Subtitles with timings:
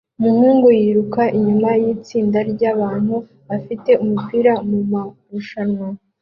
[0.19, 3.15] Umuhungu yiruka inyuma yitsinda ryabantu
[3.47, 5.87] bafite imipira mumarushanwa